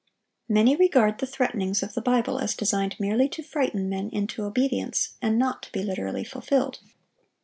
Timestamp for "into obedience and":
4.09-5.37